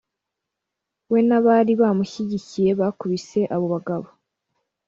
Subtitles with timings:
[1.11, 4.07] we n’abari bamushyigikiye bakubise abo bagabo